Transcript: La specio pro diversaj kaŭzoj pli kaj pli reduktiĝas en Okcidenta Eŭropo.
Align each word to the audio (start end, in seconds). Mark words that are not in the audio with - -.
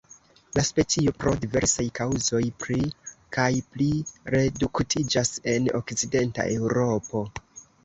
La 0.57 0.61
specio 0.67 1.11
pro 1.23 1.33
diversaj 1.43 1.85
kaŭzoj 1.99 2.41
pli 2.63 2.79
kaj 3.37 3.47
pli 3.75 3.91
reduktiĝas 4.37 5.35
en 5.55 5.71
Okcidenta 5.83 6.51
Eŭropo. 6.59 7.25